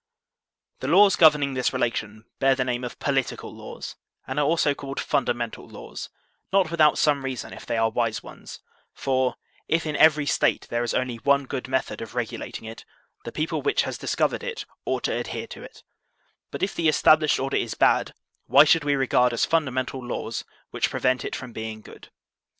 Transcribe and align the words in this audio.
The 0.79 0.87
laws 0.87 1.15
governing 1.15 1.53
this 1.53 1.71
relation 1.71 2.25
bear 2.39 2.55
the 2.55 2.63
name 2.63 2.83
of 2.83 2.97
po 2.97 3.11
litical 3.11 3.53
laws, 3.53 3.97
and 4.25 4.39
are 4.39 4.45
also 4.47 4.73
called 4.73 4.99
fundamental 4.99 5.69
laws, 5.69 6.09
not 6.51 6.71
without 6.71 6.97
some 6.97 7.23
reason 7.23 7.53
if 7.53 7.67
they 7.67 7.77
are 7.77 7.91
wise 7.91 8.23
ones; 8.23 8.61
for, 8.95 9.35
if 9.67 9.85
in 9.85 9.95
every 9.95 10.25
State 10.25 10.65
there 10.71 10.81
is 10.83 10.95
only 10.95 11.17
one 11.17 11.45
good 11.45 11.67
method 11.67 12.01
of 12.01 12.15
regulating 12.15 12.65
it, 12.65 12.83
the 13.25 13.31
people 13.31 13.61
which 13.61 13.83
has 13.83 13.99
discovered 13.99 14.41
it 14.43 14.65
ought 14.85 15.03
to 15.03 15.13
adhere 15.15 15.45
to 15.45 15.61
it; 15.61 15.83
but 16.49 16.63
if 16.63 16.73
the 16.73 16.87
established 16.89 17.37
order 17.39 17.57
is 17.57 17.75
bad, 17.75 18.15
why 18.47 18.63
should 18.63 18.83
we 18.83 18.95
regard 18.95 19.33
as 19.33 19.45
fundamental 19.45 20.03
laws 20.03 20.43
which 20.71 20.89
prevent 20.89 21.23
it 21.23 21.35
from 21.35 21.51
being 21.53 21.79
good 21.79 22.09